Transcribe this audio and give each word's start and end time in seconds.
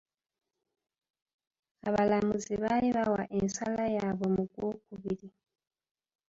Abalamuzi 1.87 2.53
baali 2.63 2.87
bawa 2.97 3.23
ensala 3.39 3.83
yaabwe 3.95 4.25
mu 4.35 4.43
Gwokubiri. 4.51 5.27